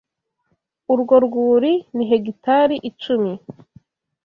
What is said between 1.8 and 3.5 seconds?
ni hegitari icumi.